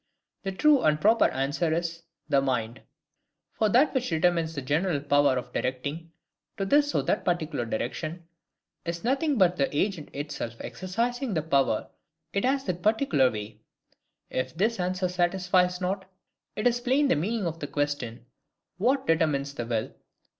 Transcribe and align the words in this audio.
the 0.41 0.51
true 0.51 0.81
and 0.81 0.99
proper 0.99 1.25
answer 1.25 1.71
is, 1.71 2.01
The 2.27 2.41
mind. 2.41 2.81
For 3.53 3.69
that 3.69 3.93
which 3.93 4.09
determines 4.09 4.55
the 4.55 4.63
general 4.63 4.99
power 4.99 5.37
of 5.37 5.53
directing, 5.53 6.11
to 6.57 6.65
this 6.65 6.95
or 6.95 7.03
that 7.03 7.23
particular 7.23 7.65
direction, 7.67 8.25
is 8.83 9.03
nothing 9.03 9.37
but 9.37 9.57
the 9.57 9.69
agent 9.77 10.09
itself 10.11 10.55
exercising 10.59 11.35
the 11.35 11.43
power 11.43 11.87
it 12.33 12.43
has 12.45 12.63
that 12.63 12.81
particular 12.81 13.29
way. 13.29 13.61
If 14.31 14.55
this 14.55 14.79
answer 14.79 15.07
satisfies 15.07 15.79
not, 15.79 16.09
it 16.55 16.65
is 16.65 16.81
plain 16.81 17.07
the 17.07 17.15
meaning 17.15 17.45
of 17.45 17.59
the 17.59 17.67
question, 17.67 18.25
What 18.79 19.05
determines 19.05 19.53
the 19.53 19.67
will? 19.67 19.91